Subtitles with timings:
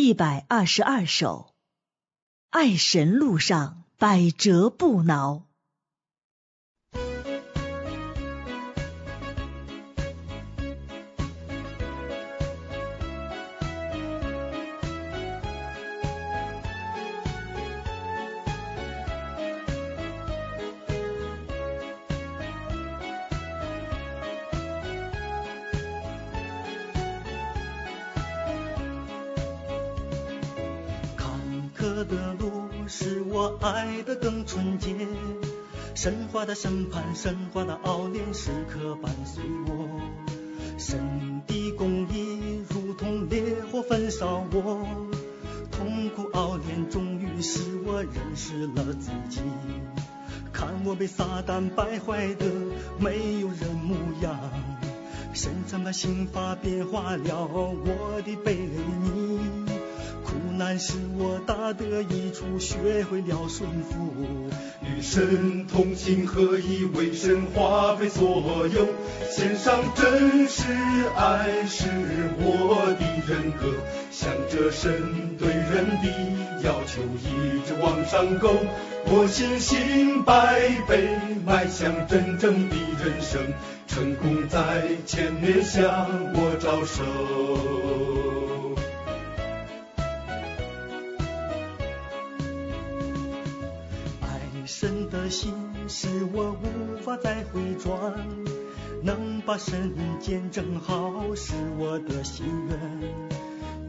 [0.00, 1.56] 一百二十二首，
[2.50, 5.47] 爱神路上百折不挠。
[31.88, 34.94] 刻的路使我爱得更纯洁，
[35.94, 39.88] 神话的审判，神话的熬炼，时刻伴随我。
[40.76, 43.42] 神的公义如同烈
[43.72, 44.86] 火焚烧我，
[45.70, 49.40] 痛苦熬炼终于使我认识了自己。
[50.52, 52.44] 看我被撒旦败坏的
[52.98, 54.38] 没有人模样，
[55.32, 59.40] 神怎么心法变化了我的背逆。
[60.58, 64.12] 难使我大得益处，学会了顺服。
[64.82, 68.88] 与神同心合一，为神花费所有，
[69.30, 70.64] 献上真实
[71.16, 71.84] 爱是
[72.40, 73.72] 我的人格。
[74.10, 76.08] 向着神对人的
[76.64, 78.56] 要求一直往上够，
[79.06, 81.08] 我信心百倍，
[81.46, 82.74] 迈向真正的
[83.04, 83.40] 人生，
[83.86, 85.84] 成功在前面向
[86.34, 87.04] 我招手。
[95.30, 95.52] 心
[95.88, 98.14] 使我无法再回转，
[99.02, 102.78] 能把神见正好是我的心愿。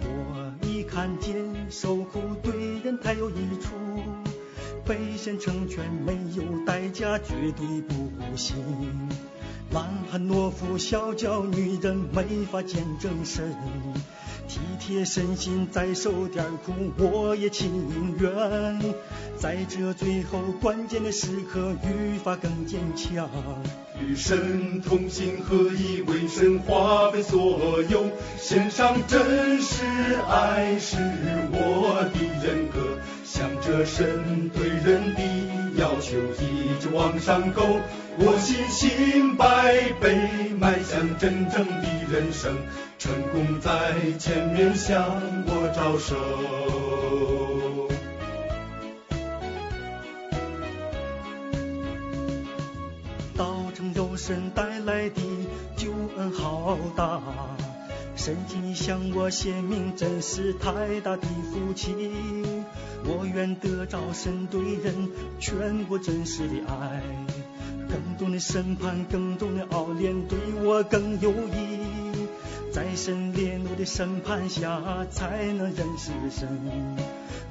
[0.00, 1.36] 我已看见
[1.70, 3.74] 受苦对人太有益处，
[4.84, 8.56] 被神成全没有代价，绝对不行。
[9.70, 13.54] 懒汉懦夫小脚女人没法见证神，
[14.48, 18.94] 体贴身心再受点苦我也情愿。
[19.36, 23.28] 在这最后关键的时刻，愈发更坚强。
[24.00, 28.06] 与神同心合意，为神花费所有，
[28.38, 29.84] 献上真实
[30.30, 30.96] 爱是
[31.52, 32.96] 我的人格。
[33.24, 35.20] 向着神对人的
[35.98, 37.60] 要求一直往上够，
[38.18, 42.56] 我信心百倍，迈向真正的人生，
[43.00, 45.04] 成功在前面向
[45.44, 46.14] 我招手。
[54.16, 55.22] 神带来的
[55.76, 57.22] 救恩浩大，
[58.14, 61.94] 神迹向我显明，真是太大的福气。
[63.04, 65.10] 我愿得着神对人
[65.40, 67.02] 全部真实的爱，
[67.88, 71.78] 更多的审判，更多的熬炼，对我更有益。
[72.70, 76.48] 在神烈怒的审判下，才能认识神。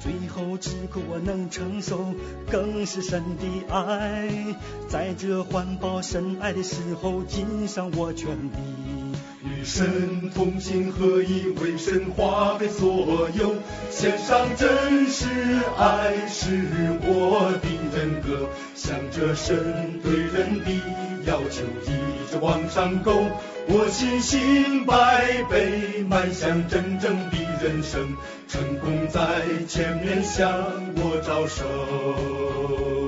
[0.00, 2.12] 最后只苦我能承受，
[2.50, 4.28] 更是神的爱。
[4.88, 9.14] 在这环保神爱的时候，尽上我全力。
[9.44, 13.54] 与神同心合一，为神花费所有，
[13.90, 15.26] 献上真实
[15.76, 16.46] 爱是
[17.02, 18.48] 我的人格。
[18.74, 20.70] 向着神对人的
[21.26, 23.12] 要求一直往上够，
[23.68, 28.16] 我信心百倍，迈向真正的人生，
[28.48, 30.50] 成功在前面向
[30.96, 33.03] 我招手。